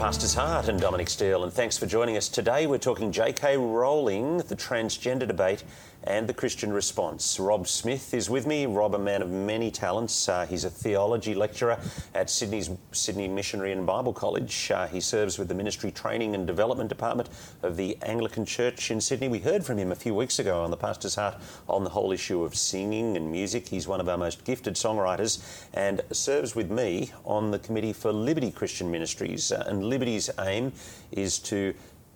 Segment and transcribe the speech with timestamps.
[0.00, 2.30] Pastor's Heart and Dominic Steele, and thanks for joining us.
[2.30, 3.58] Today we're talking J.K.
[3.58, 5.62] Rowling, the transgender debate,
[6.04, 7.38] and the Christian response.
[7.38, 8.66] Rob Smith is with me.
[8.66, 10.28] Rob, a man of many talents.
[10.28, 11.78] Uh, he's a theology lecturer
[12.14, 14.70] at Sydney's Sydney Missionary and Bible College.
[14.70, 17.28] Uh, he serves with the Ministry Training and Development Department
[17.62, 19.28] of the Anglican Church in Sydney.
[19.28, 21.36] We heard from him a few weeks ago on the Pastor's Heart
[21.68, 23.68] on the whole issue of singing and music.
[23.68, 25.42] He's one of our most gifted songwriters
[25.74, 29.52] and serves with me on the Committee for Liberty Christian Ministries.
[29.52, 30.72] Uh, and Liberty's aim
[31.12, 31.74] is to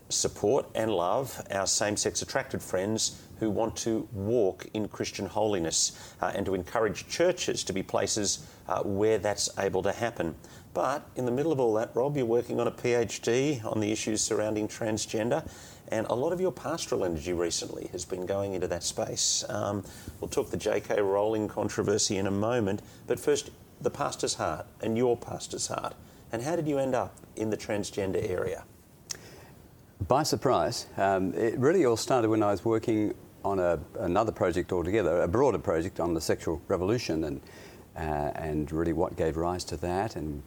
[0.08, 6.14] support and love our same sex attracted friends who want to walk in Christian holiness
[6.20, 10.34] uh, and to encourage churches to be places uh, where that's able to happen.
[10.72, 13.92] But in the middle of all that, Rob, you're working on a PhD on the
[13.92, 15.48] issues surrounding transgender,
[15.88, 19.44] and a lot of your pastoral energy recently has been going into that space.
[19.48, 19.84] Um,
[20.20, 21.00] we'll talk the J.K.
[21.00, 23.50] Rowling controversy in a moment, but first,
[23.80, 25.94] the pastor's heart and your pastor's heart.
[26.32, 28.64] And how did you end up in the transgender area?
[30.08, 30.86] By surprise.
[30.96, 33.14] Um, it really all started when I was working
[33.44, 37.40] on a, another project altogether, a broader project on the sexual revolution and,
[37.96, 40.42] uh, and really what gave rise to that and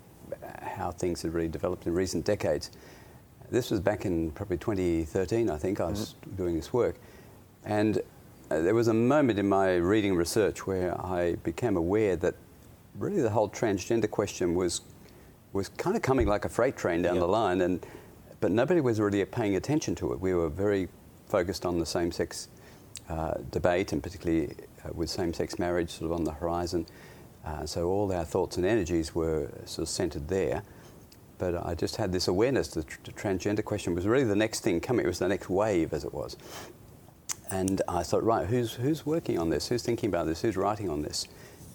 [0.61, 2.71] how things had really developed in recent decades.
[3.49, 6.35] This was back in probably 2013, I think, I was mm-hmm.
[6.35, 6.95] doing this work.
[7.63, 7.99] And
[8.49, 12.35] uh, there was a moment in my reading research where I became aware that
[12.97, 14.81] really the whole transgender question was,
[15.53, 17.21] was kind of coming like a freight train down yep.
[17.21, 17.61] the line.
[17.61, 17.85] And
[18.39, 20.19] but nobody was really paying attention to it.
[20.19, 20.87] We were very
[21.27, 22.47] focused on the same sex
[23.51, 24.53] debate, and particularly
[24.85, 26.85] uh, with same sex marriage sort of on the horizon.
[27.45, 30.63] Uh, so all our thoughts and energies were sort of centered there.
[31.37, 34.79] But I just had this awareness that the transgender question was really the next thing
[34.79, 35.05] coming.
[35.05, 36.35] It was the next wave, as it was.
[37.49, 39.67] And I thought, right, who's, who's working on this?
[39.67, 40.41] Who's thinking about this?
[40.41, 41.27] Who's writing on this?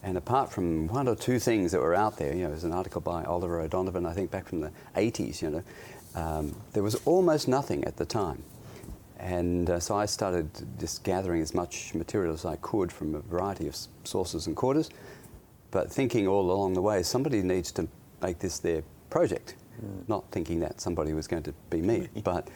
[0.03, 2.73] And apart from one or two things that were out there, you know, there's an
[2.73, 5.63] article by Oliver O'Donovan, I think back from the 80s, you know,
[6.15, 8.43] um, there was almost nothing at the time.
[9.23, 10.51] And uh, so I started
[10.81, 14.91] just gathering as much material as I could from a variety of sources and quarters,
[15.71, 17.87] but thinking all along the way, somebody needs to
[18.21, 20.09] make this their project, mm.
[20.09, 22.09] not thinking that somebody was going to be me.
[22.25, 22.49] but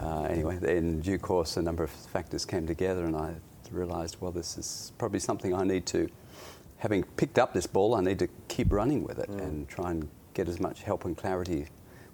[0.00, 3.34] uh, anyway, in due course, a number of factors came together, and I
[3.70, 6.08] realized, well, this is probably something I need to,
[6.78, 9.38] having picked up this ball, I need to keep running with it mm.
[9.38, 11.66] and try and get as much help and clarity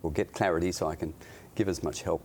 [0.02, 1.14] or get clarity so I can
[1.54, 2.22] give as much help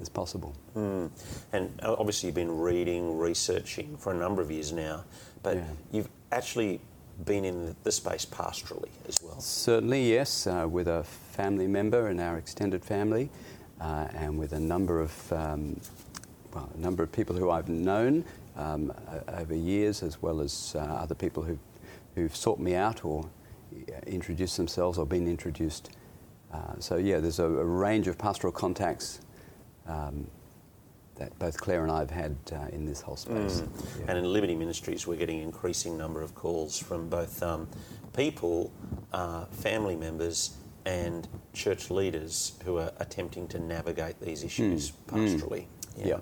[0.00, 0.54] as possible.
[0.76, 1.10] Mm.
[1.52, 5.04] And obviously, you've been reading, researching for a number of years now,
[5.42, 5.64] but yeah.
[5.92, 6.80] you've actually
[7.24, 9.40] been in the space pastorally as well.
[9.40, 13.28] Certainly, yes, uh, with a family member in our extended family,
[13.80, 15.80] uh, and with a number of um,
[16.54, 18.24] well, a number of people who I've known
[18.56, 18.92] um,
[19.28, 21.58] over years, as well as uh, other people who've,
[22.14, 23.28] who've sought me out or
[24.06, 25.90] introduced themselves or been introduced
[26.52, 29.20] uh, so yeah, there's a, a, range of pastoral contacts
[29.88, 30.26] um,
[31.16, 33.60] that both Claire and I have had uh, in this whole space.
[33.60, 33.98] Mm.
[33.98, 34.04] Yeah.
[34.08, 37.68] And in Liberty Ministries, we're getting increasing number of calls from both um,
[38.14, 38.72] people,
[39.12, 40.56] uh, family members,
[40.86, 44.94] and church leaders who are attempting to navigate these issues mm.
[45.06, 45.62] pastorally.
[45.62, 45.66] Mm.
[45.96, 46.06] Yeah.
[46.06, 46.18] yeah.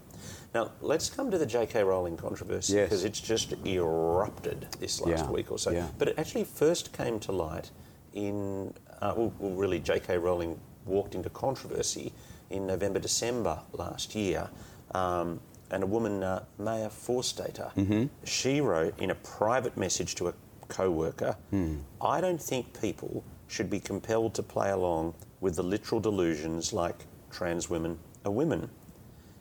[0.55, 1.84] Now, let's come to the J.K.
[1.84, 3.10] Rowling controversy because yes.
[3.10, 5.31] it's just erupted this last yeah.
[5.31, 5.71] week or so.
[5.71, 5.87] Yeah.
[5.99, 7.71] But it actually first came to light
[8.15, 8.72] in
[9.03, 10.19] uh, well, really, J.K.
[10.19, 12.12] Rowling walked into controversy
[12.51, 14.49] in November, December last year.
[14.95, 15.41] Um,
[15.71, 18.05] and a woman, uh, Maya Forstater, mm-hmm.
[18.25, 20.34] she wrote in a private message to a
[20.69, 21.81] co worker mm.
[22.01, 27.05] I don't think people should be compelled to play along with the literal delusions like
[27.31, 28.69] trans women are women.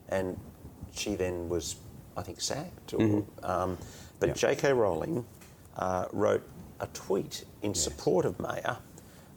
[0.09, 0.39] And
[0.93, 1.77] she then was,
[2.15, 2.93] I think, sacked.
[2.93, 3.45] Or, mm-hmm.
[3.45, 3.77] um,
[4.19, 4.37] but yep.
[4.37, 4.73] J.K.
[4.73, 5.25] Rowling
[5.77, 6.47] uh, wrote
[6.79, 7.83] a tweet in yes.
[7.83, 8.75] support of Maya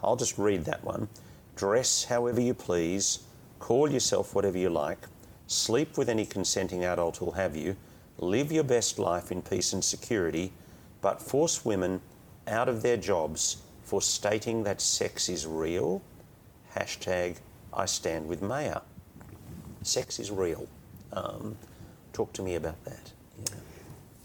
[0.03, 1.09] I'll just read that one.
[1.57, 3.21] Dress however you please,
[3.59, 5.07] call yourself whatever you like,
[5.47, 7.77] sleep with any consenting adult who'll have you,
[8.19, 10.53] live your best life in peace and security,
[11.01, 12.01] but force women
[12.47, 16.03] out of their jobs for stating that sex is real.
[16.75, 17.37] Hashtag
[17.73, 18.81] I stand with Maya.
[19.83, 20.67] Sex is real.
[21.13, 21.57] Um,
[22.13, 23.13] talk to me about that.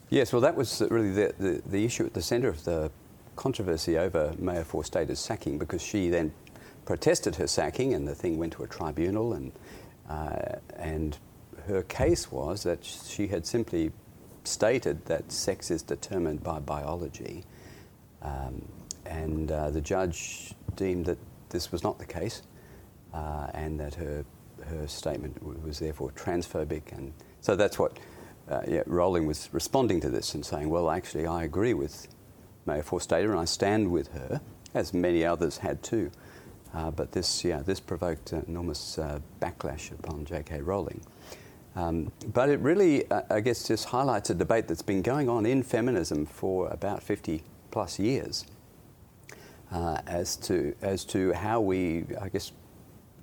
[0.10, 2.92] Yes, well, that was really the, the, the issue at the centre of the
[3.36, 6.34] controversy over Maya Forstater's sacking because she then
[6.86, 9.52] protested her sacking and the thing went to a tribunal and,
[10.10, 11.18] uh, and
[11.68, 13.92] her case was that she had simply
[14.44, 17.44] stated that sex is determined by biology
[18.22, 18.68] um,
[19.06, 21.18] and uh, the judge deemed that
[21.50, 22.42] this was not the case
[23.14, 24.26] uh, and that her,
[24.66, 27.98] her statement was therefore transphobic and so that's what
[28.50, 32.08] uh, yeah, Rowling was responding to this and saying, well, actually, I agree with
[32.66, 34.42] Maya Forstater, and I stand with her,
[34.74, 36.12] as many others had too.
[36.74, 40.62] Uh, but this, yeah, this provoked enormous uh, backlash upon J.K.
[40.62, 41.02] Rowling.
[41.76, 45.46] Um, but it really, uh, I guess, just highlights a debate that's been going on
[45.46, 48.46] in feminism for about 50 plus years
[50.08, 52.52] as to as to how we, I guess,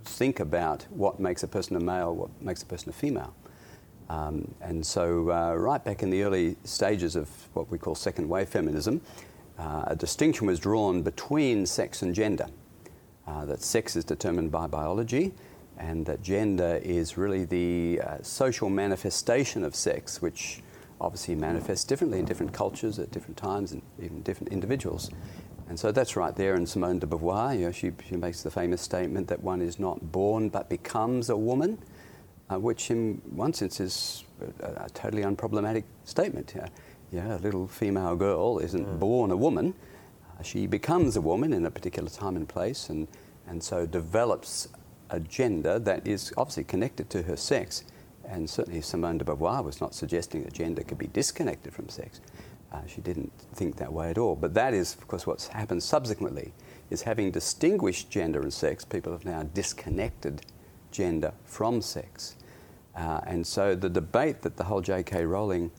[0.05, 3.35] think about what makes a person a male, what makes a person a female.
[4.09, 8.29] Um, and so, uh, right back in the early stages of what we call second
[8.29, 9.01] wave feminism,
[9.59, 12.47] uh, a distinction was drawn between sex and gender.
[13.31, 15.33] Uh, that sex is determined by biology,
[15.79, 20.63] and that gender is really the uh, social manifestation of sex, which
[21.01, 25.11] obviously manifests differently in different cultures at different times and even different individuals.
[25.69, 27.57] And so that's right there in Simone de Beauvoir.
[27.57, 31.31] You know, she, she makes the famous statement that one is not born but becomes
[31.31, 31.79] a woman,
[32.51, 34.25] uh, which in one sense is
[34.61, 36.53] a, a totally unproblematic statement.
[36.57, 36.69] Yeah,
[37.13, 38.99] yeah, a little female girl isn't mm.
[38.99, 39.75] born a woman.
[40.43, 43.09] She becomes a woman in a particular time and place and,
[43.47, 44.69] and so develops
[45.11, 47.85] a gender that is obviously connected to her sex.
[48.29, 52.21] And certainly Simone de Beauvoir was not suggesting that gender could be disconnected from sex.
[52.73, 54.37] Uh, she didn't think that way at all.
[54.37, 56.53] But that is, of course, what's happened subsequently,
[56.91, 60.43] is having distinguished gender and sex, people have now disconnected
[60.91, 62.37] gender from sex.
[62.97, 65.25] Uh, and so the debate that the whole J.K.
[65.25, 65.71] Rowling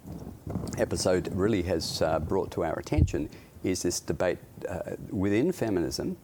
[0.77, 3.29] episode really has uh, brought to our attention
[3.63, 4.79] is this debate uh,
[5.09, 6.17] within feminism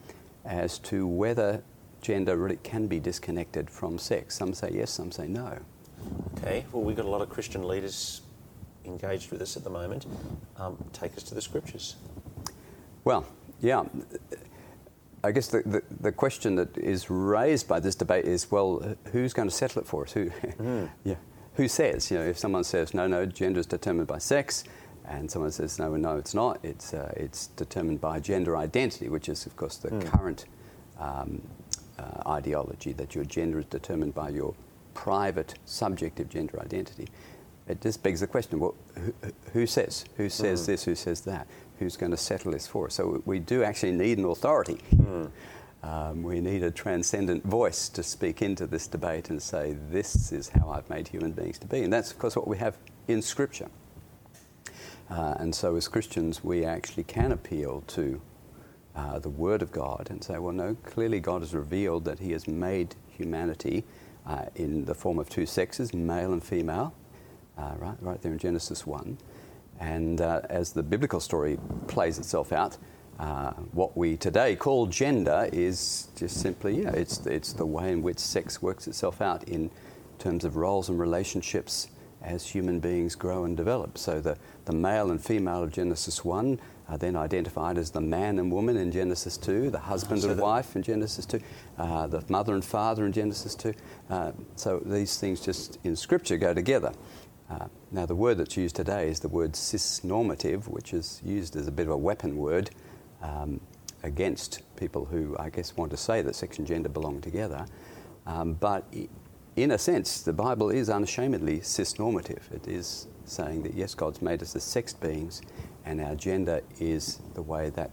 [0.45, 1.62] as to whether
[2.01, 4.36] gender really can be disconnected from sex.
[4.36, 5.60] Some say yes, some say no.
[6.38, 8.22] Okay, well, we've got a lot of Christian leaders
[8.86, 10.06] engaged with us at the moment.
[10.57, 11.95] Um, take us to the scriptures.
[13.04, 13.25] Well,
[13.62, 13.84] yeah.
[15.24, 19.34] I guess the, the, the, question that is raised by this debate is well, who's
[19.34, 20.12] going to settle it for us?
[20.13, 20.89] Who, mm.
[21.04, 21.16] yeah,
[21.56, 22.12] who says?
[22.12, 24.63] You know, if someone says, no, no, gender is determined by sex,
[25.07, 29.30] and someone says, no, no, it's not, it's, uh, it's determined by gender identity, which
[29.30, 30.06] is, of course, the mm.
[30.06, 30.45] current
[31.00, 31.42] um,
[31.98, 34.54] uh, ideology that your gender is determined by your
[34.94, 37.07] private subjective gender identity
[37.68, 39.13] it just begs the question well, who,
[39.54, 40.06] who says?
[40.18, 40.65] Who says mm.
[40.68, 40.83] this?
[40.86, 41.48] Who says that?
[41.80, 42.95] Who's going to settle this for us?
[42.95, 44.80] So we do actually need an authority.
[44.95, 45.31] Mm.
[45.83, 50.50] Um, we need a transcendent voice to speak into this debate and say, this is
[50.50, 51.83] how I've made human beings to be.
[51.83, 52.77] And that's, of course, what we have
[53.07, 53.69] in Scripture.
[55.09, 58.21] Uh, and so, as Christians, we actually can appeal to
[58.95, 62.31] uh, the Word of God and say, well, no, clearly God has revealed that He
[62.31, 63.83] has made humanity
[64.25, 66.94] uh, in the form of two sexes, male and female
[67.57, 69.18] uh, right, right there in Genesis 1.
[69.80, 71.57] And uh, as the biblical story
[71.88, 72.77] plays itself out,
[73.19, 78.01] uh, what we today call gender is just simply, yeah, it's, it's the way in
[78.01, 79.71] which sex works itself out in
[80.19, 81.89] terms of roles and relationships
[82.21, 83.97] as human beings grow and develop.
[83.97, 86.59] So the, the male and female of Genesis 1
[86.89, 90.39] are then identified as the man and woman in Genesis 2, the husband so and
[90.39, 91.39] wife in Genesis 2,
[91.77, 93.73] uh, the mother and father in Genesis 2.
[94.09, 96.93] Uh, so these things just in Scripture go together.
[97.49, 101.67] Uh, now, the word that's used today is the word cisnormative, which is used as
[101.67, 102.69] a bit of a weapon word
[103.21, 103.61] um,
[104.03, 107.65] against people who, I guess, want to say that sex and gender belong together.
[108.25, 108.85] Um, but
[109.57, 112.51] in a sense, the Bible is unashamedly cisnormative.
[112.54, 115.41] It is saying that, yes, God's made us as sexed beings,
[115.84, 117.89] and our gender is the way that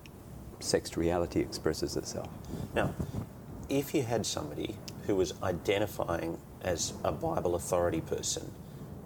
[0.61, 2.29] sexed reality expresses itself.
[2.75, 2.95] Now,
[3.71, 8.53] if you had somebody who was identifying as a Bible authority person,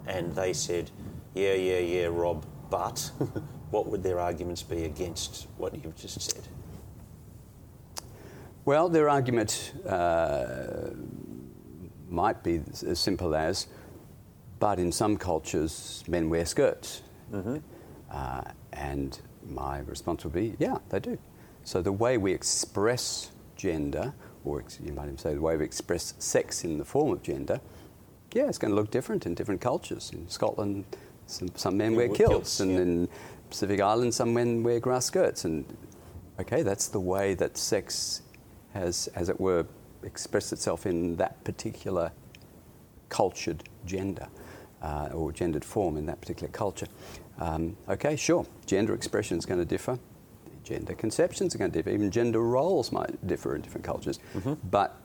[0.05, 0.91] and they said,
[1.33, 3.09] yeah, yeah, yeah, Rob, but
[3.71, 6.43] what would their arguments be against what you've just said?
[8.65, 10.89] Well, their argument uh,
[12.09, 13.67] might be as simple as,
[14.59, 17.01] but in some cultures, men wear skirts.
[17.31, 17.57] Mm-hmm.
[18.11, 18.41] Uh,
[18.73, 21.17] and my response would be, yeah, they do.
[21.63, 24.13] So the way we express gender,
[24.43, 27.61] or you might even say the way we express sex in the form of gender,
[28.33, 30.11] yeah, it's going to look different in different cultures.
[30.13, 30.85] In Scotland,
[31.27, 32.81] some, some men wear kilts, kilts and yeah.
[32.81, 33.09] in
[33.49, 35.45] Pacific Islands, some men wear grass skirts.
[35.45, 35.65] And
[36.39, 38.21] okay, that's the way that sex
[38.73, 39.65] has, as it were,
[40.03, 42.11] expressed itself in that particular
[43.09, 44.27] cultured gender
[44.81, 46.87] uh, or gendered form in that particular culture.
[47.39, 49.99] Um, okay, sure, gender expression is going to differ.
[50.63, 51.89] Gender conceptions are going to differ.
[51.89, 54.19] Even gender roles might differ in different cultures.
[54.35, 54.53] Mm-hmm.
[54.69, 54.95] But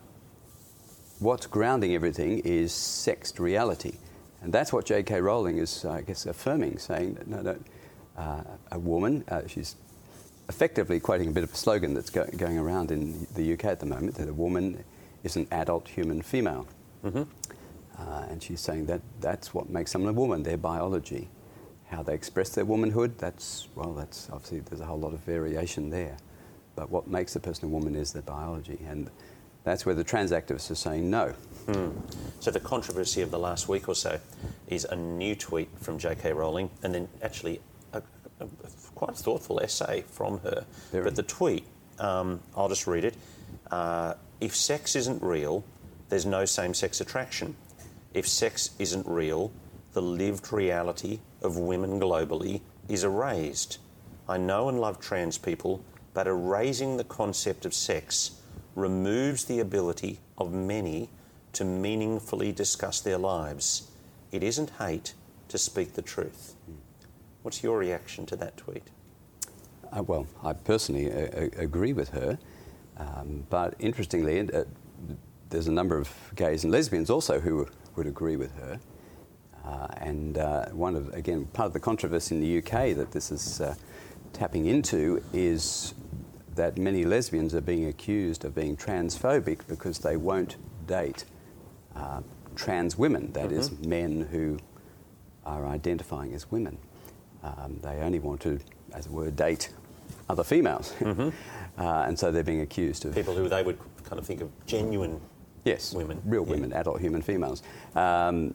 [1.20, 3.94] what's grounding everything is sexed reality.
[4.42, 5.20] And that's what J.K.
[5.22, 7.58] Rowling is, I guess, affirming, saying that no, no,
[8.18, 9.76] uh, a woman, uh, she's
[10.48, 13.80] effectively quoting a bit of a slogan that's go- going around in the UK at
[13.80, 14.84] the moment that a woman
[15.22, 16.66] is an adult human female.
[17.04, 17.22] Mm-hmm.
[17.98, 21.28] Uh, and she's saying that that's what makes someone a woman, their biology.
[21.88, 25.90] How they express their womanhood, that's, well, that's obviously, there's a whole lot of variation
[25.90, 26.16] there.
[26.76, 28.78] But what makes a person a woman is their biology.
[28.86, 29.10] And
[29.64, 31.34] That's where the trans activists are saying no.
[32.40, 34.20] So the controversy of the last week or so
[34.68, 36.34] is a new tweet from J.K.
[36.34, 37.60] Rowling, and then actually
[38.94, 40.64] quite thoughtful essay from her.
[40.92, 41.04] Very.
[41.04, 41.64] But the tweet,
[41.98, 43.16] um, I'll just read it.
[43.70, 45.64] Uh, if sex isn't real,
[46.08, 47.56] there's no same-sex attraction.
[48.12, 49.52] If sex isn't real,
[49.92, 53.78] the lived reality of women globally is erased.
[54.28, 58.32] I know and love trans people, but erasing the concept of sex
[58.74, 61.10] removes the ability of many
[61.52, 63.90] to meaningfully discuss their lives.
[64.32, 65.14] It isn't hate
[65.48, 66.54] to speak the truth.
[67.44, 68.84] What's your reaction to that tweet?
[69.92, 72.38] Uh, well, I personally uh, agree with her,
[72.96, 74.64] um, but interestingly, uh,
[75.50, 78.80] there's a number of gays and lesbians also who would agree with her.
[79.62, 83.30] Uh, and uh, one of, again, part of the controversy in the UK that this
[83.30, 83.74] is uh,
[84.32, 85.92] tapping into is
[86.54, 91.26] that many lesbians are being accused of being transphobic because they won't date
[91.94, 92.22] uh,
[92.56, 94.58] trans women, That is, men who
[95.44, 96.78] are identifying as women.
[97.44, 98.58] Um, they only want to,
[98.94, 99.68] as it were, date
[100.28, 100.92] other females.
[101.02, 101.30] uh,
[101.78, 103.14] and so they're being accused of.
[103.14, 105.20] People who they would kind of think of genuine
[105.64, 106.20] Yes, women.
[106.24, 106.50] real Yeah.
[106.50, 107.62] women, adult human females.
[107.94, 108.54] Um,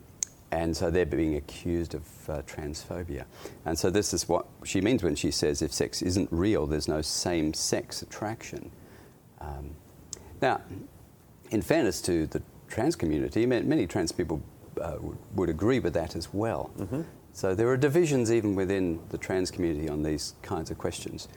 [0.51, 3.25] and so they're being accused of uh, transphobia.
[3.65, 6.88] And so this is what she means when she says if sex isn't real, there's
[6.88, 8.72] no same sex attraction.
[9.41, 9.72] Um,
[10.41, 10.62] now,
[11.51, 14.41] in fairness to the trans community, many trans people
[14.81, 16.72] uh, would, would agree with that as well.
[17.33, 21.27] So there are divisions even within the trans community on these kinds of questions.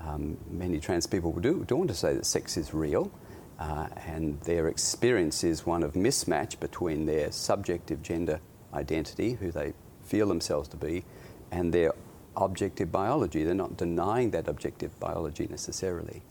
[0.00, 3.12] Um, many trans people do, do want to say that sex is real,
[3.60, 8.40] uh, and their experience is one of mismatch between their subjective gender
[8.74, 11.04] identity, who they feel themselves to be,
[11.52, 11.92] and their
[12.36, 13.44] objective biology.
[13.44, 16.22] They're not denying that objective biology necessarily.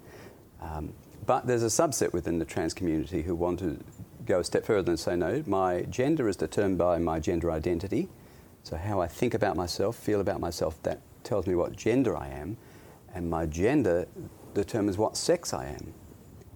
[0.61, 0.93] Um,
[1.25, 3.79] but there's a subset within the trans community who want to
[4.25, 8.09] go a step further and say, no, my gender is determined by my gender identity.
[8.63, 12.27] So, how I think about myself, feel about myself, that tells me what gender I
[12.27, 12.57] am.
[13.13, 14.07] And my gender
[14.53, 15.93] determines what sex I am.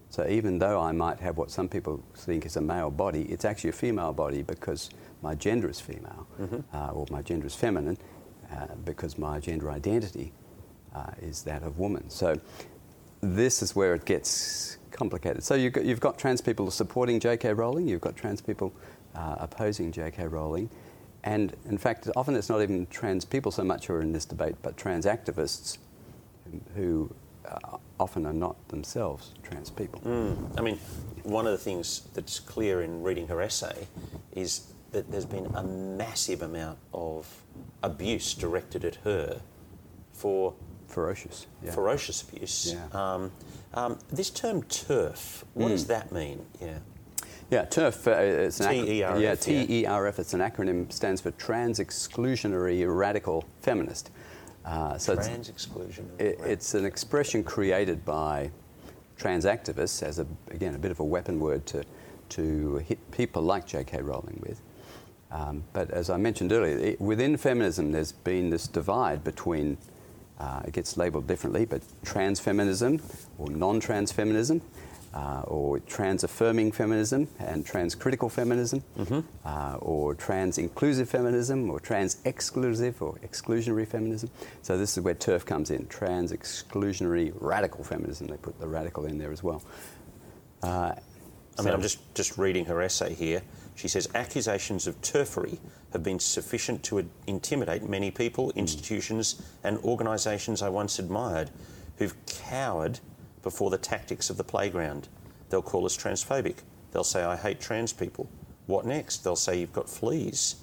[0.10, 3.44] So, even though I might have what some people think is a male body, it's
[3.44, 4.90] actually a female body because
[5.22, 6.28] my gender is female,
[6.74, 7.98] uh, or my gender is feminine,
[8.52, 10.32] uh, because my gender identity
[10.94, 12.10] uh, is that of woman.
[12.10, 12.40] So,
[13.22, 15.44] this is where it gets complicated.
[15.44, 17.54] So you've got, you've got trans people supporting J.K.
[17.54, 18.74] Rowling, you've got trans people
[19.14, 20.28] uh, opposing J.K.
[20.28, 20.70] Rowling,
[21.26, 24.26] and in fact, often it's not even trans people so much who are in this
[24.26, 25.78] debate, but trans activists
[26.76, 27.14] who
[27.46, 30.02] uh, often are not themselves trans people.
[30.58, 30.78] I mean,
[31.24, 33.88] one of the things that's clear in reading her essay
[34.34, 37.28] is that there's been a massive amount of
[37.84, 39.42] abuse directed at her
[40.14, 40.54] for
[40.88, 41.48] Ferocious.
[41.64, 41.72] Yeah.
[41.72, 42.74] ferocious abuse.
[42.74, 42.86] Yeah.
[43.14, 43.32] Um,
[43.74, 45.72] um, this term TERF, what Hmm.
[45.72, 46.46] does that mean?
[46.62, 46.78] Yeah.
[47.52, 48.08] Yeah, TERF.
[48.08, 49.36] Uh, it's an TERF, Yeah.
[49.36, 50.20] TERF.
[50.20, 50.92] It's an acronym.
[50.92, 54.10] Stands for Trans Exclusionary Radical Feminist.
[54.66, 56.10] Uh, so it's, Trans exclusion.
[56.18, 58.50] it, it's an expression created by
[59.16, 61.84] trans activists as a again a bit of a weapon word to
[62.30, 64.02] to hit people like J.K.
[64.02, 64.60] Rowling with.
[65.32, 69.78] Um, but as I mentioned earlier, it, within feminism, there's been this divide between
[70.40, 73.00] uh, it gets labelled differently, but trans feminism
[73.38, 74.62] or non-trans feminism.
[75.16, 78.84] Uh, or trans affirming feminism and trans critical feminism,
[79.46, 84.30] uh, or trans inclusive feminism, or trans exclusive or exclusionary feminism.
[84.62, 88.28] So, this is where TERF comes in trans exclusionary radical feminism.
[88.28, 89.64] They put the radical in there as well.
[90.62, 90.96] Uh,
[91.58, 93.42] I mean, I'm just, just reading her essay here.
[93.76, 95.60] She says accusations of TERFery
[95.94, 101.52] have been sufficient to intimidate many people, institutions, and organisations I once admired
[101.98, 103.00] who've cowered
[103.46, 105.08] before the tactics of the playground.
[105.50, 106.56] They'll call us transphobic.
[106.92, 108.28] They'll say, I hate trans people.
[108.66, 109.20] What next?
[109.20, 110.56] They'll say, You've got fleas.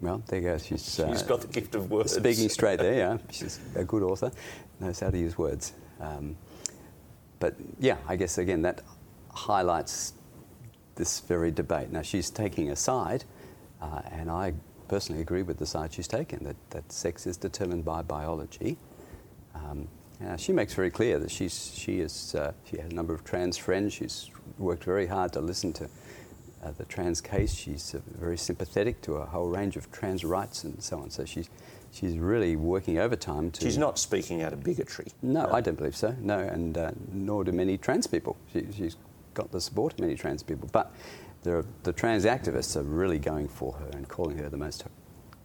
[0.00, 0.58] Well, there you go.
[0.58, 2.14] She's, uh, She's got the gift of words.
[2.14, 3.18] speaking straight there, yeah.
[3.30, 4.30] She's a good author,
[4.78, 5.72] knows how to use words.
[6.00, 6.36] Um,
[7.40, 8.82] but yeah, I guess again that
[9.32, 10.12] highlights
[10.94, 11.90] this very debate.
[11.90, 13.24] Now she's taking a side,
[13.82, 14.54] uh, and I
[14.88, 18.76] personally agree with the side she's taken that, that sex is determined by biology.
[19.54, 19.88] Um,
[20.26, 23.24] uh, she makes very clear that she's, she, is, uh, she has a number of
[23.24, 23.94] trans friends.
[23.94, 25.88] She's worked very hard to listen to
[26.62, 27.54] uh, the trans case.
[27.54, 31.10] She's uh, very sympathetic to a whole range of trans rights and so on.
[31.10, 31.48] So she's,
[31.92, 33.60] she's really working overtime to.
[33.62, 35.06] She's not speaking out of bigotry.
[35.22, 36.14] No, I don't believe so.
[36.20, 38.36] No, and uh, nor do many trans people.
[38.52, 38.96] She, she's
[39.32, 40.68] got the support of many trans people.
[40.70, 40.92] But
[41.42, 44.84] there are, the trans activists are really going for her and calling her the most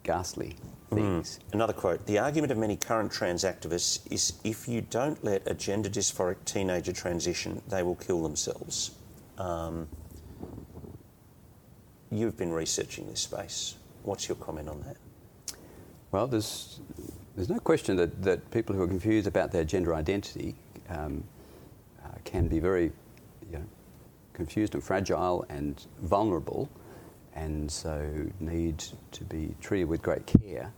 [0.06, 0.56] ghastly
[0.94, 1.40] things.
[1.52, 5.54] Another quote The argument of many current trans activists is if you don't let a
[5.54, 8.92] gender dysphoric teenager transition, they will kill themselves.
[9.38, 9.88] Um,
[12.12, 13.76] you've been researching this space.
[14.04, 14.98] What's your comment on that?
[16.12, 16.80] Well, there's,
[17.36, 20.56] there's no question that, that people who are confused about their gender identity
[20.90, 21.24] um,
[22.04, 22.92] uh, can be very
[23.52, 23.66] you know,
[24.34, 26.70] confused and fragile and vulnerable,
[27.36, 30.72] and so need to be treated with great care.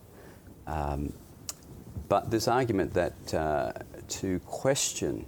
[0.66, 1.14] Um,
[2.10, 3.74] but this argument that uh,
[4.08, 5.26] to question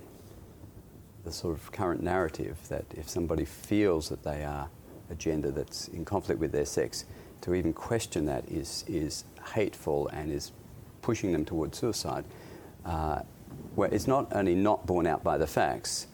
[1.23, 4.69] the sort of current narrative that if somebody feels that they are
[5.09, 7.05] a gender that's in conflict with their sex,
[7.41, 10.51] to even question that is, is hateful and is
[11.01, 12.25] pushing them towards suicide.
[12.85, 13.21] Uh,
[13.75, 16.07] where it's not only not borne out by the facts,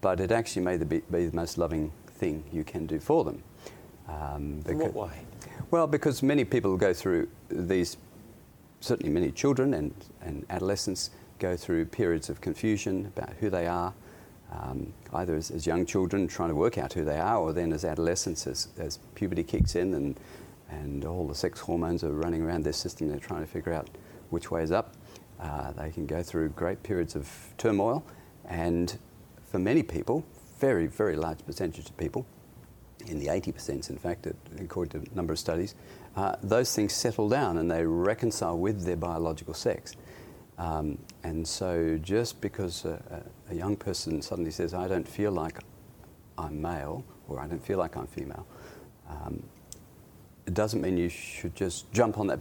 [0.00, 3.42] but it actually may be, be the most loving thing you can do for them.
[4.08, 5.18] Um, because, what way?
[5.70, 7.96] Well, because many people go through these,
[8.80, 13.92] certainly many children and, and adolescents go through periods of confusion about who they are,
[14.52, 17.72] um, either as, as, young children trying to work out who they are, or then
[17.72, 20.20] as adolescents as, as puberty kicks in and,
[20.70, 23.88] and all the sex hormones are running around their system, they're trying to figure out
[24.30, 24.94] which way is up.
[25.40, 28.04] Uh, they can go through great periods of turmoil,
[28.48, 28.98] and
[29.50, 30.24] for many people,
[30.58, 32.24] very, very large percentage of people,
[33.06, 34.26] in the 80% in fact,
[34.58, 35.74] according to a number of studies,
[36.16, 39.96] uh, those things settle down and they reconcile with their biological sex.
[40.58, 45.58] Um, and so just because a, a, young person suddenly says, I don't feel like
[46.38, 48.46] I'm male or I don't feel like I'm female,
[49.08, 49.42] um,
[50.46, 52.38] it doesn't mean you should just jump on that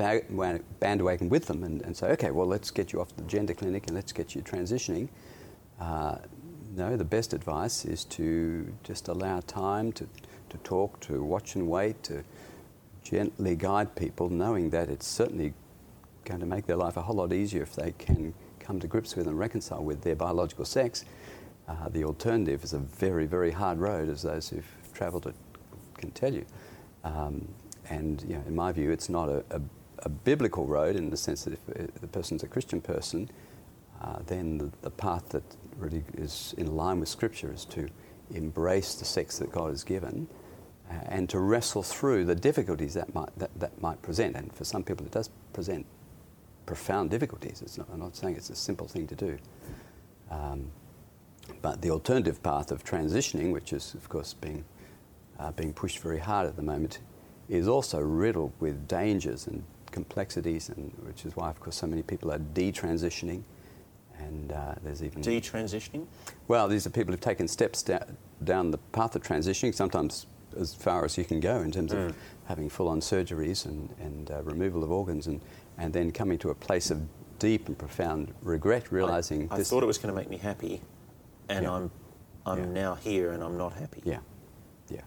[0.80, 3.88] bandwagon with them and, and, say, okay, well, let's get you off the gender clinic
[3.88, 5.10] and let's get you transitioning.
[5.80, 6.18] Uh,
[6.76, 10.08] no, the best advice is to just allow time to,
[10.56, 12.24] to talk, to watch and wait, to
[13.04, 15.54] gently guide people, knowing that it's certainly
[16.26, 19.16] going to make their life a whole lot easier if they can come to grips
[19.16, 21.06] with and reconcile with their biological sex.
[21.68, 25.36] Uh, the alternative is a very, very hard road, as those who've travelled it
[25.98, 26.46] can tell you.
[27.04, 27.48] Um,
[27.90, 29.62] and you know, in my view, it's not a, a,
[30.00, 33.30] a, biblical road in the sense that if the person's a Christian person,
[34.02, 35.44] uh, then the, the, path that
[35.78, 37.88] really is in line with Scripture is to
[38.34, 40.45] embrace the sex that God has given uh,
[40.90, 44.36] and to wrestle through the difficulties that might, that, that might present.
[44.36, 45.86] And for some people, it does present
[46.66, 47.62] profound difficulties.
[47.78, 49.38] Not, I'm not saying it's a simple thing to do.
[50.30, 50.72] Um,
[51.62, 54.64] but the alternative path of transitioning, which is, of course, being,
[55.40, 57.00] uh, being pushed very hard at the moment,
[57.50, 62.02] is also riddled with dangers and complexities, and which is why, of course, so many
[62.02, 63.44] people are detransitioning.
[64.18, 66.08] And uh, there's even detransitioning.
[66.48, 68.00] Well, these are people who've taken steps da-
[68.44, 70.26] down the path of transitioning, sometimes
[70.60, 72.08] as far as you can go in terms mm.
[72.08, 72.16] of
[72.46, 75.42] having full-on surgeries and, and uh, removal of organs, and,
[75.78, 77.02] and then coming to a place of
[77.40, 80.82] deep and profound regret, realizing I, I thought it was going to make me happy,
[81.50, 81.74] and yeah.
[81.74, 81.92] I'm
[82.46, 82.82] I'm yeah.
[82.82, 84.02] now here and I'm not happy.
[84.04, 84.20] Yeah.
[84.90, 85.02] Yeah,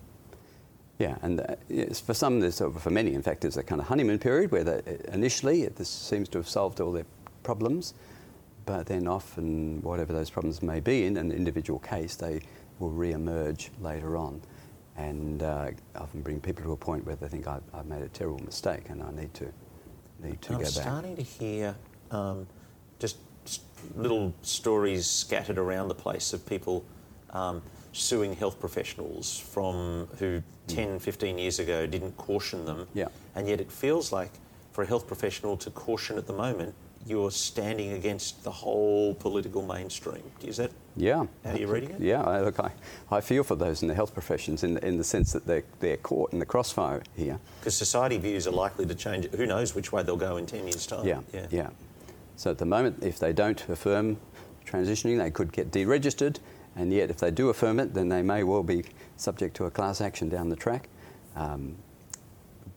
[0.98, 4.18] Yeah, and uh, for some, there's, for many, in fact, there's a kind of honeymoon
[4.18, 7.06] period where they, initially this seems to have solved all their
[7.44, 7.94] problems,
[8.66, 12.40] but then often, whatever those problems may be in an individual case, they
[12.80, 14.40] will re-emerge later on,
[14.98, 18.08] and uh, often bring people to a point where they think I've, I've made a
[18.08, 19.52] terrible mistake and I need to
[20.20, 20.76] need to and go I'm back.
[20.76, 21.74] I'm starting to hear
[22.10, 22.46] um,
[22.98, 23.16] just
[23.94, 26.84] little stories scattered around the place of people.
[27.30, 32.86] Um, suing health professionals from who 10, 15 years ago didn't caution them.
[32.94, 33.08] Yeah.
[33.34, 34.30] And yet it feels like
[34.72, 36.74] for a health professional to caution at the moment,
[37.08, 40.22] you're standing against the whole political mainstream.
[40.42, 41.26] Is that yeah.
[41.44, 42.00] how you're reading it?
[42.00, 42.70] Yeah, I, look, I,
[43.10, 45.96] I feel for those in the health professions in, in the sense that they're, they're
[45.96, 47.38] caught in the crossfire here.
[47.60, 49.26] Because society views are likely to change.
[49.30, 51.06] Who knows which way they'll go in 10 years' time?
[51.06, 51.46] Yeah, yeah.
[51.50, 51.70] yeah.
[52.36, 54.18] So at the moment, if they don't affirm
[54.66, 56.38] transitioning, they could get deregistered
[56.78, 58.84] and yet, if they do affirm it, then they may well be
[59.16, 60.88] subject to a class action down the track.
[61.34, 61.76] Um,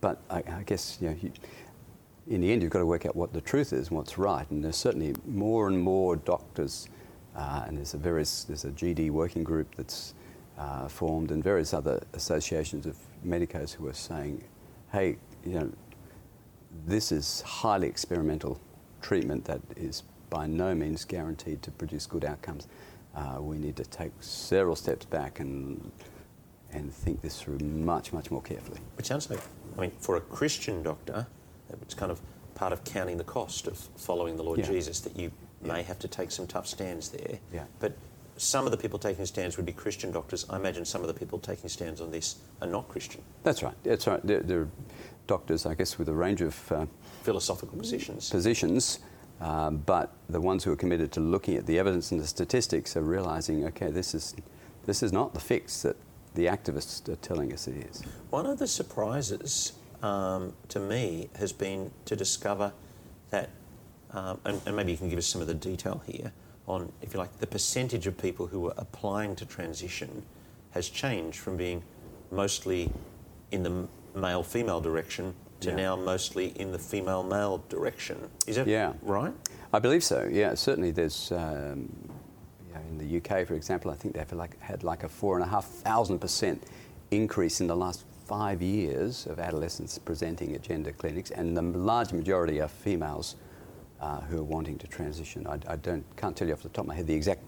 [0.02, 1.32] but I, I, guess you know, you,
[2.32, 4.50] in the end, you've got to work out what the truth is and what's right.
[4.50, 6.88] And there's certainly more and more doctors,
[7.36, 10.14] uh, and there's a various there's a GD working group that's
[10.58, 14.44] uh, formed, and various other associations of medicos who are saying,
[14.92, 15.72] "Hey, you know,
[16.86, 18.60] this is highly experimental
[19.02, 22.68] treatment that is by no means guaranteed to produce good outcomes."
[23.16, 25.92] uh, we need to take several steps back and
[26.74, 28.80] and think this through much, much more carefully.
[28.96, 29.42] Which sounds like,
[29.78, 31.28] I mean, for a Christian doctor,
[31.82, 32.20] it's kind of
[32.56, 34.66] part of counting the cost of following the Lord yeah.
[34.66, 35.32] Jesus that you
[35.64, 35.74] yeah.
[35.74, 37.40] may have to take some tough stands there.
[37.54, 37.64] Yeah.
[37.80, 37.94] But
[38.38, 40.46] some of the people taking stands would be Christian doctors.
[40.50, 43.22] I imagine some of the people taking stands on this are not Christian.
[43.44, 43.76] That's right.
[43.84, 44.26] That's right.
[44.26, 44.68] They're, they're
[45.28, 46.86] doctors, I guess, with a range of uh,
[47.24, 48.30] philosophical positions.
[48.30, 49.00] Positions
[49.42, 52.96] um, but the ones who are committed to looking at the evidence and the statistics
[52.96, 54.36] are realizing, okay, this is,
[54.86, 55.96] this is not the fix that
[56.36, 58.04] the activists are telling us it is.
[58.30, 62.74] One of the surprises um, to me has been to discover
[63.30, 63.50] that,
[64.12, 66.32] um, and, and maybe you can give us some of the detail here
[66.68, 70.24] on, if you like, the percentage of people who are applying to transition
[70.72, 71.84] has changed from being
[72.32, 72.92] mostly
[73.52, 75.76] in the male female direction to Yeah.
[75.76, 78.30] now mostly in the female male direction.
[78.48, 78.94] Is that Yeah.
[79.02, 79.34] right?
[79.74, 80.28] I believe so.
[80.32, 80.92] Yeah, certainly.
[80.92, 81.90] There's um,
[82.68, 85.36] you know, in the UK, for example, I think they've like had like a four
[85.36, 86.64] and a half thousand percent
[87.12, 92.14] increase in the last five years of adolescents presenting at gender clinics, and the large
[92.14, 93.36] majority are females
[94.00, 95.46] uh, who are wanting to transition.
[95.46, 97.44] I, I don't can't tell you off the top of my head the exact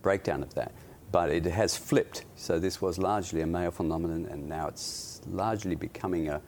[0.00, 0.72] breakdown of that,
[1.12, 2.24] but it has flipped.
[2.34, 6.40] So this was largely a male phenomenon, and now it's largely becoming a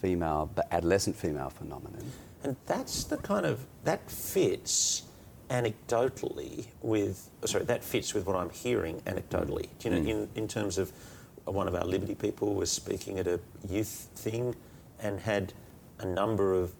[0.00, 2.04] female, adolescent female phenomenon.
[2.44, 5.02] And that's the kind of that fits
[5.50, 9.70] anecdotally with sorry that fits with what I'm hearing anecdotally.
[9.82, 10.92] You know, in, in terms of
[11.44, 14.54] one of our Liberty people was speaking at a youth thing
[15.00, 15.52] and had
[15.98, 16.72] a number of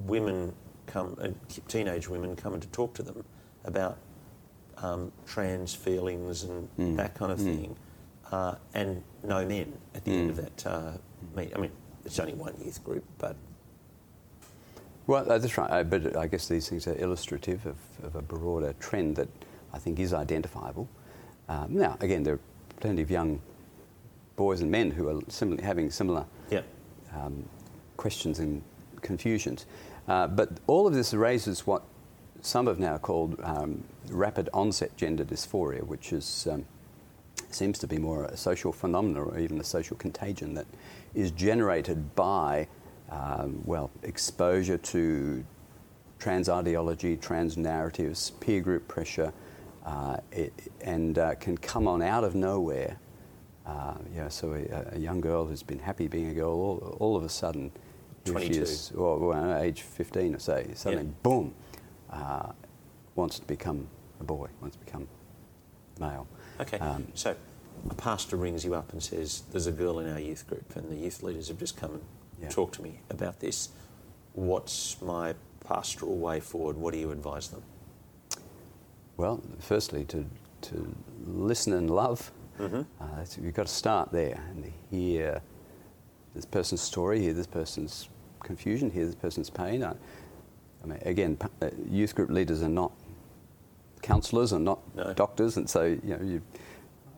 [0.00, 0.52] women
[0.86, 1.28] come, uh,
[1.68, 3.24] teenage women come to talk to them
[3.64, 3.98] about
[4.78, 7.76] um, trans feelings and that kind of thing,
[8.32, 10.92] uh, and no men at the end of that uh,
[11.36, 11.52] meet.
[11.54, 11.70] I mean,
[12.04, 13.36] it's only one youth group, but
[15.06, 15.70] Well, uh, that's right.
[15.70, 19.28] Uh, but I guess these things are illustrative of, of a broader trend that
[19.72, 20.88] I think is identifiable.
[21.48, 22.40] Um, now, again, there are
[22.80, 23.40] plenty of young
[24.36, 25.20] boys and men who are
[25.62, 26.62] having similar yeah.
[27.14, 27.44] um,
[27.96, 28.62] questions and
[29.00, 29.66] confusions.
[30.08, 31.82] Uh, but all of this raises what
[32.40, 36.64] some have now called um, rapid onset gender dysphoria, which is, um,
[37.50, 40.66] seems to be more a social phenomenon or even a social contagion that
[41.14, 42.66] is generated by,
[43.10, 45.44] um, well, exposure to
[46.18, 49.32] trans ideology, trans narratives, peer group pressure,
[49.84, 52.96] uh, it, and uh, can come on out of nowhere.
[53.66, 57.16] Uh, yeah, so a, a young girl who's been happy being a girl, all, all
[57.16, 57.70] of a sudden,
[58.24, 58.62] here she 22.
[58.62, 61.10] is, or well, age 15 or say, suddenly, Yeah.
[61.22, 61.54] boom,
[62.10, 62.52] uh,
[63.14, 63.86] wants to become
[64.20, 65.06] a boy, wants to become
[66.00, 66.26] male.
[66.60, 66.78] Okay.
[66.78, 67.36] Um, so
[67.90, 70.90] a pastor rings you up and says, There's a girl in our youth group, and
[70.90, 72.02] the youth leaders have just come and
[72.40, 72.48] Yeah.
[72.48, 73.68] talked to me about this.
[74.34, 76.76] What's my pastoral way forward?
[76.76, 77.62] What do you advise them?
[79.16, 80.26] Well, firstly, to,
[80.62, 80.94] to
[81.26, 82.32] listen and love.
[82.58, 82.82] Mm-hmm.
[83.00, 85.42] Uh, you've got to start there and hear
[86.34, 88.08] this person's story, hear this person's
[88.40, 89.82] confusion, hear this person's pain.
[89.82, 89.94] I,
[90.82, 92.92] I mean, again, p- uh, youth group leaders are not
[94.02, 95.12] counsellors and not No.
[95.14, 96.42] doctors, and so you know you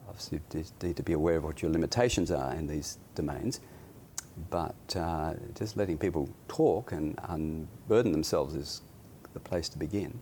[0.09, 0.41] obviously
[0.83, 3.61] need to be aware of what your limitations are in these domains.
[4.51, 8.83] But uh, just letting people talk and unburden themselves is
[9.33, 10.21] the place to begin.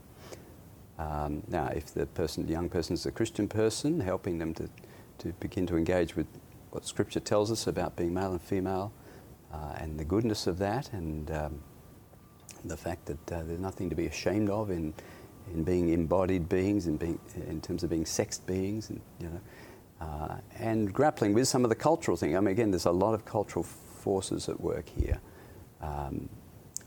[0.99, 4.69] Um, now, if the person, the young person is a Christian person, helping them to,
[5.23, 6.27] to begin to engage with
[6.71, 8.93] what Scripture tells us about being male and female
[9.53, 11.63] uh, and the goodness of that and um,
[12.65, 14.93] the fact that uh, there's nothing to be ashamed of in,
[15.53, 19.41] in being embodied beings and being, in terms of being sexed beings and, you know,
[20.01, 22.37] uh, and grappling with some of the cultural thing.
[22.37, 25.21] I mean, again, there's a lot of cultural forces at work here.
[25.81, 26.29] Um,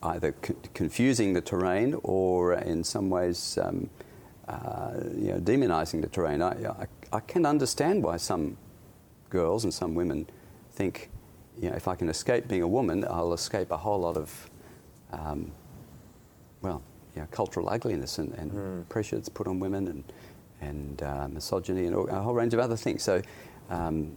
[0.03, 0.33] either
[0.73, 3.89] confusing the terrain or in some ways um,
[4.47, 6.41] uh, you know, demonizing the terrain.
[6.41, 8.57] I, I, I can understand why some
[9.29, 10.27] girls and some women
[10.73, 11.09] think,
[11.59, 14.49] you know, if I can escape being a woman, I'll escape a whole lot of,
[15.11, 15.51] um,
[16.61, 16.81] well,
[17.15, 20.03] you know, cultural ugliness and, and pressure that's put on women and,
[20.61, 23.03] and uh, misogyny and all- a whole range of other things.
[23.03, 23.21] So
[23.69, 24.15] um,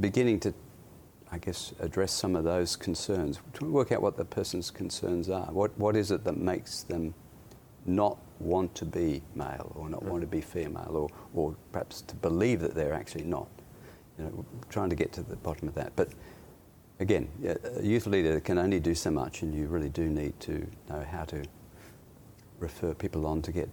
[0.00, 0.54] beginning to
[1.32, 5.46] I guess, address some of those concerns, to work out what the person's concerns are.
[5.52, 7.14] What, what is it that makes them
[7.86, 12.14] not want to be male or not want to be female or, or perhaps to
[12.16, 13.48] believe that they're actually not?
[14.18, 15.92] You know, trying to get to the bottom of that.
[15.96, 16.08] But
[16.98, 20.66] again, a youth leader can only do so much, and you really do need to
[20.88, 21.42] know how to
[22.58, 23.68] refer people on to get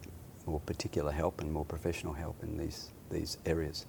[0.45, 3.85] more particular help and more professional help in these, these areas.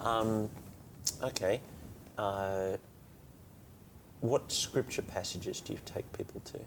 [0.00, 0.50] Um,
[1.22, 1.60] okay.
[2.18, 2.76] Uh,
[4.20, 6.58] what scripture passages do you take people to?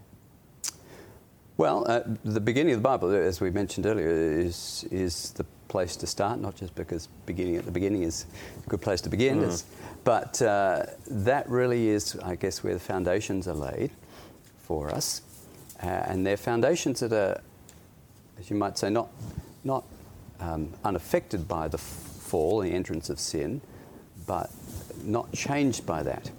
[1.57, 5.95] Well, uh, the beginning of the Bible, as we mentioned earlier, is, is the place
[5.97, 8.25] to start, not just because beginning at the beginning is
[8.65, 9.65] a good place to begin, it's-
[10.03, 13.91] but uh, that really is, I guess, where the foundations are laid
[14.59, 15.21] for us.
[15.83, 17.41] Uh, and they're foundations that are,
[18.39, 19.09] as you might say, not,
[19.63, 19.83] not
[20.39, 23.59] um, unaffected by the f- fall, the entrance of sin,
[24.27, 24.49] but
[25.03, 26.31] not changed by that.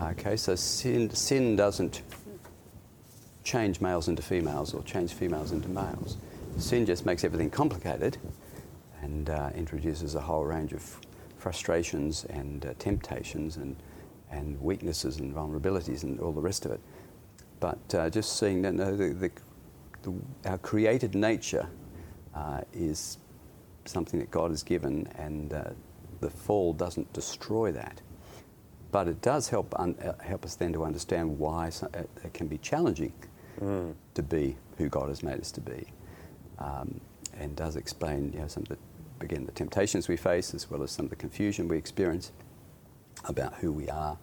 [0.00, 2.00] Okay, so sin, sin doesn't
[3.42, 6.16] change males into females or change females into males.
[6.58, 8.18] Sin just makes everything complicated
[9.02, 10.98] and uh, introduces a whole range of
[11.38, 13.76] frustrations and uh, temptations and,
[14.30, 16.80] and weaknesses and vulnerabilities and all the rest of it.
[17.58, 19.30] But uh, just seeing that no, the, the,
[20.02, 20.14] the,
[20.46, 21.68] our created nature
[22.34, 23.18] uh, is
[23.84, 25.64] something that God has given, and uh,
[26.20, 28.00] the fall doesn't destroy that.
[28.92, 32.46] But it does help, un- uh, help us then to understand why it, it can
[32.46, 33.12] be challenging
[33.60, 33.94] Mm.
[34.14, 35.86] to be who God has made us to be.
[36.58, 37.00] Um,
[37.38, 38.78] and does explain you know, some of the,
[39.20, 42.32] again, the temptations we face as well as some of the confusion we experience
[43.24, 44.18] about who we are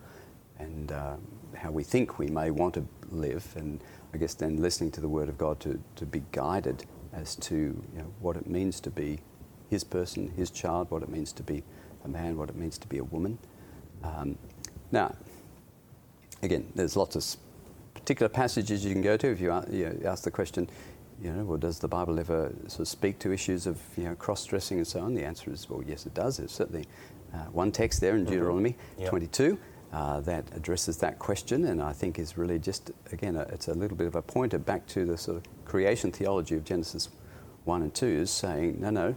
[0.58, 1.16] and uh,
[1.56, 3.46] how we think we may want to live.
[3.56, 3.80] And
[4.14, 7.56] I guess then listening to the Word of God to, to be guided as to
[7.56, 9.20] you know, what it means to be
[9.70, 11.64] His person, His child, what it means to be
[12.04, 13.38] a man, what it means to be a woman.
[14.04, 14.38] Um,
[14.92, 15.16] now,
[16.42, 17.24] again, there's lots of
[18.10, 20.68] particular passages you can go to if you, you ask the question,
[21.22, 24.16] you know, well, does the Bible ever sort of speak to issues of you know
[24.16, 25.14] cross-dressing and so on?
[25.14, 26.38] The answer is, well, yes, it does.
[26.38, 26.88] There's certainly
[27.36, 29.10] uh, one text there in Deuteronomy Yep.
[29.10, 29.60] 22
[29.94, 33.76] uh, that addresses that question, and I think is really just again, a, it's a
[33.76, 37.10] little bit of a pointer back to the sort of creation theology of Genesis
[37.66, 39.16] 1 and 2, is saying, no, no,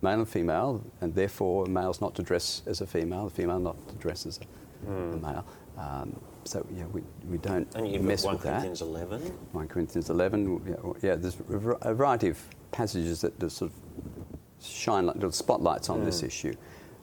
[0.00, 3.58] male and female, and therefore a male's not to dress as a female, a female
[3.58, 4.38] not to dress as
[4.86, 5.44] a, a male.
[5.78, 8.50] Um, so yeah, we, we don't And you've mess got 1 with that.
[8.50, 9.20] Corinthians 11.
[9.52, 10.96] 1 Corinthians 11.
[11.02, 16.04] Yeah, there's a variety of passages that that sort of shine like little spotlights on
[16.04, 16.54] this issue.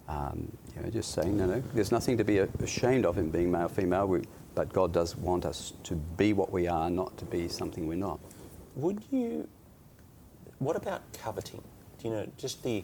[0.07, 3.49] Um, you know, just saying, no, no, there's nothing to be ashamed of in being
[3.51, 4.21] male, female, we,
[4.53, 7.95] but God does want us to be what we are, not to be something we're
[7.95, 8.19] not.
[8.75, 9.47] Would you.
[10.59, 11.61] What about coveting?
[11.99, 12.83] Do you know, just the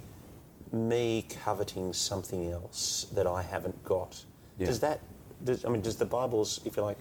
[0.72, 4.24] me coveting something else that I haven't got?
[4.58, 4.68] Yeah.
[4.68, 5.00] Does that.
[5.44, 6.98] Does, I mean, does the Bible's, if you like,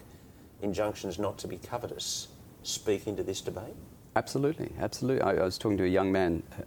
[0.61, 2.29] injunctions not to be covetous
[2.63, 3.75] speak into this debate?
[4.15, 5.21] Absolutely, absolutely.
[5.21, 6.63] I, I was talking to a young man uh,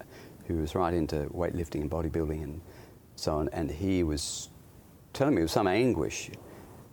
[0.46, 2.60] who was right into weightlifting and bodybuilding and
[3.16, 4.48] so on, and he was
[5.12, 6.30] telling me with some anguish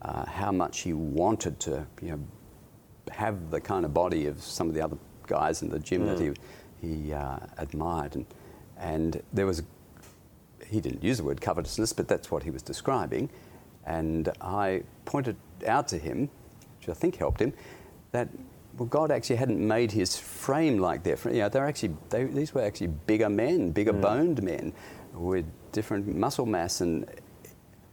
[0.01, 2.19] uh, how much he wanted to, you know,
[3.11, 6.19] have the kind of body of some of the other guys in the gym that
[6.19, 6.31] he
[6.81, 8.25] he uh, admired, and
[8.77, 9.63] and there was
[10.67, 13.29] he didn't use the word covetousness, but that's what he was describing.
[13.85, 15.35] And I pointed
[15.67, 16.29] out to him,
[16.79, 17.53] which I think helped him,
[18.11, 18.29] that
[18.77, 21.23] well, God actually hadn't made his frame like that.
[21.25, 24.73] You know, they're actually they, these were actually bigger men, bigger boned men,
[25.13, 26.81] with different muscle mass.
[26.81, 27.05] And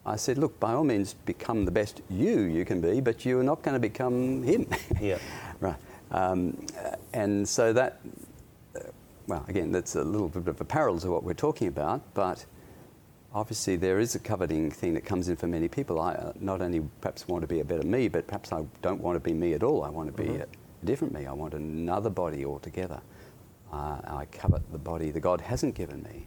[0.04, 3.40] I said, look, by all means, become the best you you can be, but you
[3.40, 4.68] are not going to become him.
[5.00, 5.18] Yeah.
[5.60, 5.76] right.
[6.12, 8.00] Um, uh, and so that
[8.76, 8.80] uh,
[9.26, 12.46] well, again, that's a little bit of a parallel to what we're talking about, but
[13.36, 16.00] obviously there is a coveting thing that comes in for many people.
[16.00, 19.00] I uh, not only perhaps want to be a better me, but perhaps I don't
[19.00, 19.84] want to be me at all.
[19.84, 20.46] I want to be a
[20.84, 21.26] different me.
[21.26, 23.00] I want another body altogether.
[23.70, 26.26] Uh, I covet the body that God hasn't given me.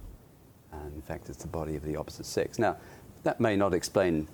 [0.71, 2.59] And in fact, it's the body of the opposite sex.
[2.59, 2.77] Now,
[3.23, 4.27] that may not explain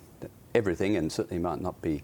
[0.54, 2.02] everything and certainly might not be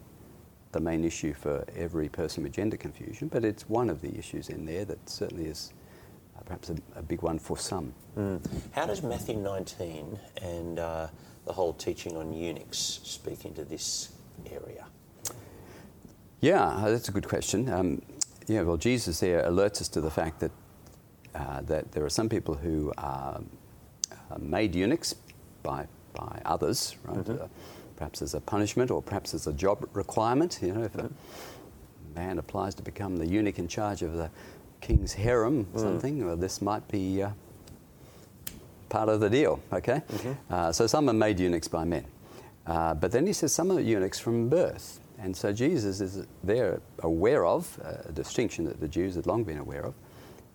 [0.72, 4.48] the main issue for every person with gender confusion, but it's one of the issues
[4.48, 5.74] in there that certainly is
[6.44, 7.92] perhaps a, a big one for some.
[8.16, 8.40] Mm.
[8.72, 11.08] How does Matthew 19 and uh,
[11.44, 14.10] the whole teaching on eunuchs speak into this
[14.50, 14.86] area?
[16.40, 17.68] Yeah, uh, that's a good question.
[17.72, 18.02] Um,
[18.48, 20.50] yeah, well, Jesus there alerts us to the fact that
[21.34, 23.40] uh, that there are some people who are
[24.10, 25.14] uh, made eunuchs
[25.62, 27.28] by by others, right?
[27.28, 27.46] Uh,
[27.96, 30.58] perhaps as a punishment, or perhaps as a job requirement.
[30.60, 31.10] You know, if a
[32.14, 34.30] man applies to become the eunuch in charge of the
[34.82, 37.30] king's harem, or something, well, this might be uh,
[38.90, 39.60] part of the deal.
[39.72, 40.02] Okay,
[40.50, 42.04] uh, so some are made eunuchs by men,
[42.66, 44.98] uh, but then he says some are eunuchs from birth.
[45.18, 49.44] And so Jesus is there aware of uh, a distinction that the Jews had long
[49.44, 49.94] been aware of,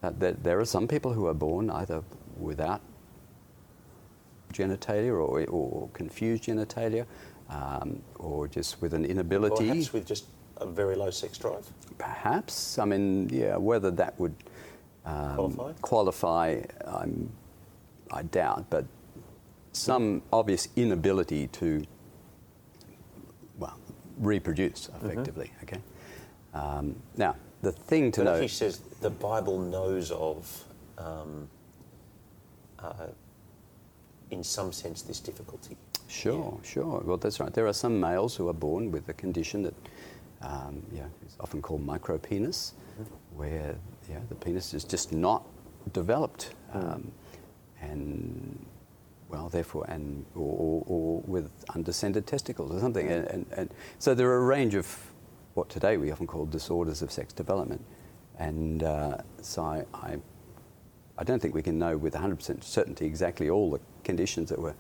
[0.04, 2.04] uh, that there are some people who are born either
[2.38, 2.82] without
[4.52, 7.06] genitalia or, or confused genitalia,
[7.50, 9.70] um, or just with an Or inability.
[9.70, 10.26] perhaps with just
[10.62, 11.68] a very low sex drive?
[11.98, 12.78] Perhaps.
[12.80, 14.36] I mean, yeah, whether that would
[15.06, 15.72] um, Qualify?
[15.82, 17.30] qualify, I'm,
[18.12, 18.86] I doubt, but
[19.72, 21.84] some obvious inability to,
[23.58, 23.78] well,
[24.18, 25.80] reproduce effectively, okay?
[26.54, 28.42] Um, now, the thing to But know.
[28.42, 30.64] he says the Bible knows of,
[30.98, 31.48] um,
[32.80, 33.08] uh,
[34.32, 35.78] in some sense, this difficulty.
[36.08, 37.02] Sure, sure.
[37.06, 37.54] Well, that's right.
[37.54, 39.74] There are some males who are born with a condition that
[40.42, 42.74] um, yeah, is often called micropenis,
[43.36, 43.76] where
[44.10, 45.46] yeah, the penis is just not
[45.94, 47.12] developed, um,
[47.82, 48.66] and
[49.30, 53.08] well, therefore, and or, or, or with undescended testicles or something.
[53.08, 55.14] And, and, and so there are a range of
[55.56, 57.84] what today we often call disorders of sex development,
[58.38, 60.18] and uh, so I, I
[61.18, 64.76] I don't think we can know with 100% certainty exactly all the conditions that were,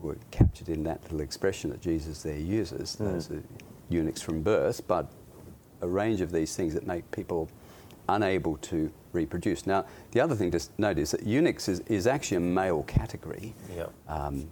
[0.00, 2.96] were captured in that little expression that Jesus there uses.
[2.96, 3.12] Mm.
[3.12, 3.42] Those are
[3.92, 5.10] eunuchs from birth, but
[5.80, 7.48] a range of these things that make people
[8.08, 9.66] unable to reproduce.
[9.66, 13.54] Now, the other thing to note is that eunuchs is, is actually a male category.
[13.76, 13.86] Yeah.
[14.08, 14.48] Um,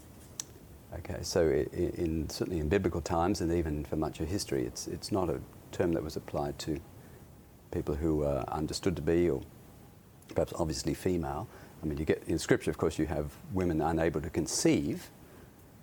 [0.98, 4.86] okay, so in, in, certainly in biblical times and even for much of history, it's,
[4.86, 5.40] it's not a
[5.72, 6.80] term that was applied to
[7.70, 9.40] people who were understood to be or
[10.34, 11.48] perhaps obviously female.
[11.82, 15.10] I mean, you get in Scripture, of course, you have women unable to conceive,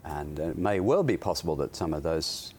[0.03, 2.53] and it may well be possible that some of those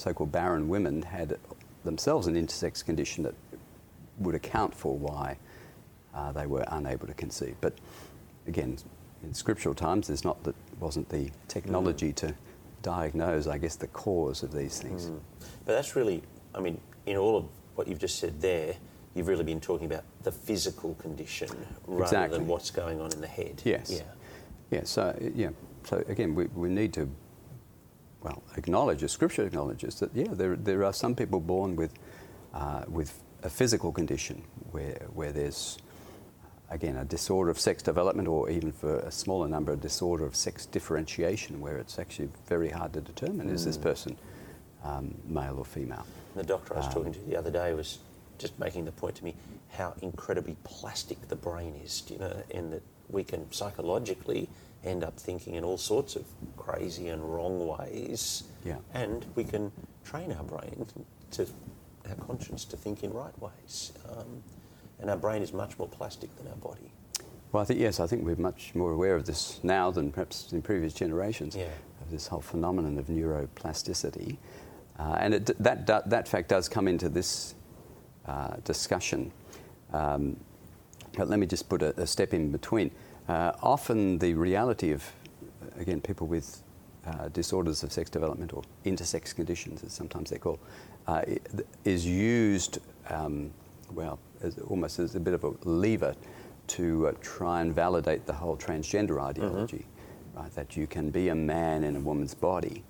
[0.00, 1.38] so-called barren women had
[1.84, 3.34] themselves an intersex condition that
[4.18, 5.36] would account for why
[6.14, 7.56] uh, they were unable to conceive.
[7.60, 7.74] But
[8.46, 8.76] again,
[9.22, 12.16] in scriptural times, there's not that wasn't the technology mm.
[12.16, 12.34] to
[12.82, 15.06] diagnose, I guess, the cause of these things.
[15.06, 15.20] Mm.
[15.64, 16.22] But that's really,
[16.54, 18.74] I mean, in all of what you've just said there,
[19.14, 21.50] you've really been talking about the physical condition
[21.86, 22.38] rather exactly.
[22.38, 23.60] than what's going on in the head.
[23.64, 23.90] Yes.
[23.90, 24.02] Yeah.
[24.70, 24.84] Yeah.
[24.84, 25.50] So yeah.
[25.84, 27.08] So again, we, we need to
[28.22, 31.92] well acknowledge, as Scripture acknowledges that yeah, there there are some people born with
[32.54, 35.78] uh, with a physical condition where where there's
[36.70, 40.36] again a disorder of sex development, or even for a smaller number, a disorder of
[40.36, 43.54] sex differentiation, where it's actually very hard to determine mm.
[43.54, 43.82] is this mm.
[43.82, 44.16] person
[44.84, 46.06] um, male or female.
[46.36, 47.98] The doctor I was um, talking to the other day was
[48.38, 49.34] just making the point to me
[49.70, 54.48] how incredibly plastic the brain is, you know, and that we can psychologically
[54.84, 56.24] end up thinking in all sorts of
[56.56, 58.44] crazy and wrong ways.
[58.64, 58.78] Yeah.
[58.94, 59.72] And we can
[60.04, 60.86] train our brain
[61.32, 61.46] to
[62.08, 63.92] our conscience to think in right ways.
[64.10, 64.42] Um,
[65.00, 66.92] and our brain is much more plastic than our body.
[67.52, 67.98] Well, I think yes.
[67.98, 71.64] I think we're much more aware of this now than perhaps in previous generations yeah.
[72.00, 74.36] of this whole phenomenon of neuroplasticity,
[74.98, 77.56] uh, and it, that, that that fact does come into this
[78.26, 79.32] uh, discussion.
[79.92, 80.36] Um,
[81.16, 82.90] but let me just put a, a step in between.
[83.28, 85.04] Uh, often the reality of,
[85.78, 86.62] again, people with
[87.06, 90.58] uh, disorders of sex development or intersex conditions, as sometimes they're called,
[91.06, 91.22] uh,
[91.84, 93.50] is used, um,
[93.92, 96.14] well, as, almost as a bit of a lever
[96.66, 99.26] to uh, try and validate the whole transgender mm-hmm.
[99.26, 100.40] ideology, mm-hmm.
[100.40, 100.54] right?
[100.54, 102.84] That you can be a man in a woman's body,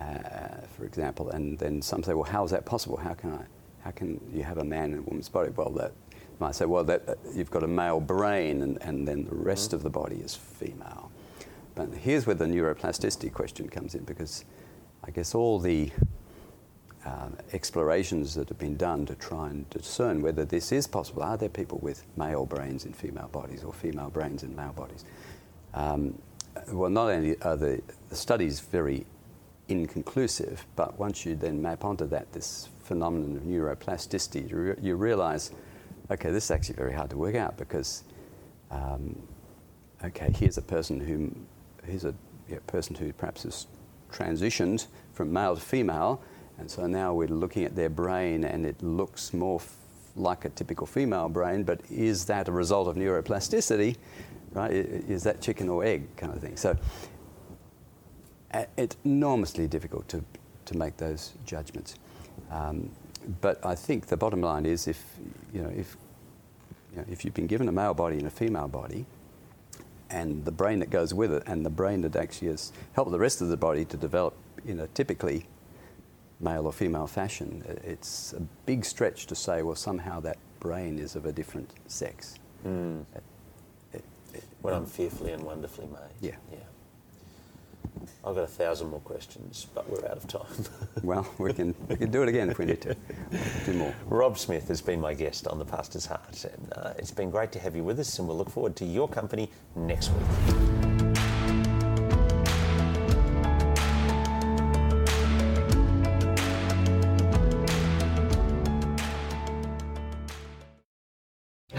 [0.00, 0.04] uh,
[0.76, 2.96] for example, and then some say, well, how is that possible?
[2.96, 3.44] How can I?
[3.82, 5.50] how can you have a man in a woman's body?
[5.54, 5.92] Well, that
[6.40, 9.68] might say, well, that, uh, you've got a male brain and, and then the rest
[9.68, 9.76] mm-hmm.
[9.76, 11.10] of the body is female.
[11.74, 14.44] But here's where the neuroplasticity question comes in because
[15.04, 15.90] I guess all the
[17.04, 21.22] uh, explorations that have been done to try and discern whether this is possible.
[21.22, 25.04] Are there people with male brains in female bodies or female brains in male bodies?
[25.72, 26.18] Um,
[26.68, 29.06] well, not only are the, the studies very
[29.68, 34.96] inconclusive, but once you then map onto that this phenomenon of neuroplasticity, you, re- you
[34.96, 35.52] realize,
[36.10, 38.04] okay, this is actually very hard to work out because,
[38.70, 39.20] um,
[40.04, 41.34] okay, here's a person who,
[41.84, 42.14] here's a
[42.48, 43.66] yeah, person who perhaps has
[44.12, 46.20] transitioned from male to female,
[46.58, 49.76] and so now we're looking at their brain and it looks more f-
[50.16, 53.96] like a typical female brain, but is that a result of neuroplasticity?
[54.52, 54.72] Right?
[54.72, 56.56] Is that chicken or egg kind of thing?
[56.56, 56.76] So
[58.76, 60.24] it's enormously difficult to,
[60.66, 61.94] to make those judgments.
[62.50, 62.90] Um,
[63.40, 65.02] but I think the bottom line is if,
[65.52, 65.96] you know, if,
[66.92, 69.06] you know, if you've been given a male body and a female body,
[70.10, 73.18] and the brain that goes with it, and the brain that actually has helped the
[73.18, 74.34] rest of the body to develop
[74.66, 75.46] in a typically
[76.40, 81.16] male or female fashion, it's a big stretch to say, well, somehow that brain is
[81.16, 82.38] of a different sex.
[82.66, 83.04] Mm.
[83.14, 83.22] It,
[83.92, 86.10] it, it, when I'm fearfully and wonderfully made.
[86.20, 86.36] Yeah.
[86.52, 86.58] yeah.
[88.24, 90.64] I've got a thousand more questions, but we're out of time.
[91.02, 92.96] well, we can, we can do it again if we need to.
[93.64, 93.94] do more.
[94.06, 96.44] Rob Smith has been my guest on The Pastor's Heart.
[96.44, 98.84] And, uh, it's been great to have you with us, and we'll look forward to
[98.84, 100.89] your company next week.